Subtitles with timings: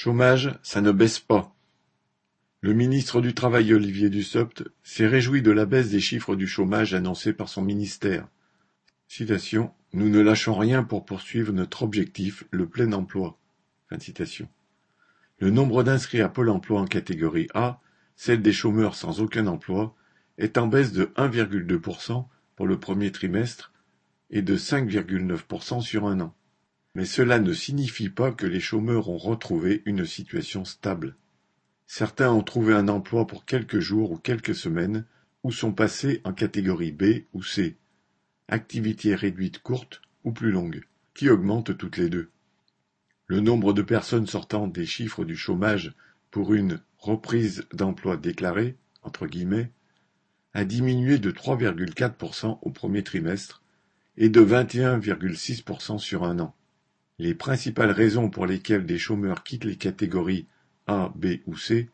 [0.00, 1.52] Chômage, ça ne baisse pas.
[2.60, 6.94] Le ministre du Travail Olivier Dussopt s'est réjoui de la baisse des chiffres du chômage
[6.94, 8.28] annoncés par son ministère.
[9.08, 13.40] Citation Nous ne lâchons rien pour poursuivre notre objectif, le plein emploi.
[13.90, 17.80] Le nombre d'inscrits à Pôle emploi en catégorie A,
[18.14, 19.96] celle des chômeurs sans aucun emploi,
[20.38, 22.24] est en baisse de 1,2%
[22.54, 23.72] pour le premier trimestre
[24.30, 26.36] et de 5,9% sur un an.
[26.98, 31.14] Mais cela ne signifie pas que les chômeurs ont retrouvé une situation stable.
[31.86, 35.04] Certains ont trouvé un emploi pour quelques jours ou quelques semaines,
[35.44, 37.76] ou sont passés en catégorie B ou C,
[38.48, 40.82] activité réduite courte ou plus longue,
[41.14, 42.30] qui augmente toutes les deux.
[43.28, 45.94] Le nombre de personnes sortant des chiffres du chômage
[46.32, 49.70] pour une reprise d'emploi déclarée, entre guillemets,
[50.52, 53.62] a diminué de 3,4% au premier trimestre
[54.16, 56.56] et de 21,6% sur un an.
[57.20, 60.46] Les principales raisons pour lesquelles des chômeurs quittent les catégories
[60.86, 61.88] A, B ou C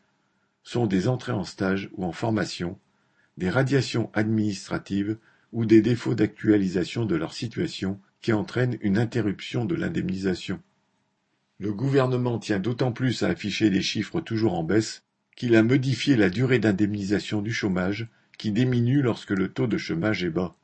[0.63, 2.77] sont des entrées en stage ou en formation,
[3.37, 5.17] des radiations administratives
[5.51, 10.59] ou des défauts d'actualisation de leur situation qui entraînent une interruption de l'indemnisation.
[11.59, 15.03] Le gouvernement tient d'autant plus à afficher des chiffres toujours en baisse
[15.35, 18.07] qu'il a modifié la durée d'indemnisation du chômage
[18.37, 20.55] qui diminue lorsque le taux de chômage est bas.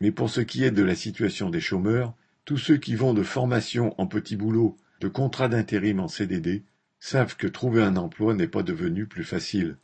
[0.00, 3.22] Mais pour ce qui est de la situation des chômeurs, tous ceux qui vont de
[3.22, 6.64] formation en petit boulot, de contrat d'intérim en CDD,
[6.98, 9.76] savent que trouver un emploi n'est pas devenu plus facile.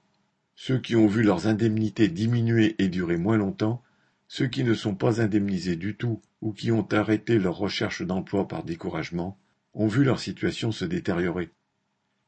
[0.55, 3.83] Ceux qui ont vu leurs indemnités diminuer et durer moins longtemps,
[4.27, 8.47] ceux qui ne sont pas indemnisés du tout ou qui ont arrêté leur recherche d'emploi
[8.48, 9.39] par découragement,
[9.75, 11.50] ont vu leur situation se détériorer.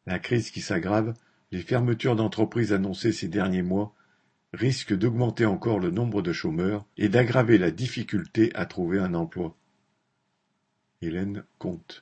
[0.07, 1.15] La crise qui s'aggrave,
[1.53, 3.95] les fermetures d'entreprises annoncées ces derniers mois
[4.53, 9.57] risquent d'augmenter encore le nombre de chômeurs et d'aggraver la difficulté à trouver un emploi.
[11.03, 11.99] Hélène Comte